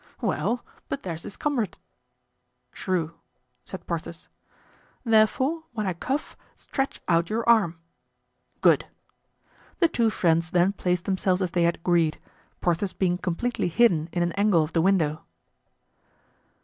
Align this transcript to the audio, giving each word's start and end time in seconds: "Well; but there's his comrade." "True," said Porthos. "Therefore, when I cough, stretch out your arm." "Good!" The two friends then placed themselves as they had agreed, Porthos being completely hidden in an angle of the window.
"Well; 0.19 0.65
but 0.89 1.03
there's 1.03 1.21
his 1.21 1.37
comrade." 1.37 1.77
"True," 2.71 3.19
said 3.65 3.85
Porthos. 3.85 4.29
"Therefore, 5.03 5.61
when 5.73 5.85
I 5.85 5.93
cough, 5.93 6.35
stretch 6.57 6.99
out 7.07 7.29
your 7.29 7.47
arm." 7.47 7.77
"Good!" 8.61 8.87
The 9.77 9.87
two 9.87 10.09
friends 10.09 10.49
then 10.49 10.73
placed 10.73 11.05
themselves 11.05 11.43
as 11.43 11.51
they 11.51 11.61
had 11.65 11.75
agreed, 11.75 12.19
Porthos 12.61 12.93
being 12.93 13.19
completely 13.19 13.67
hidden 13.67 14.09
in 14.11 14.23
an 14.23 14.31
angle 14.31 14.63
of 14.63 14.73
the 14.73 14.81
window. 14.81 15.23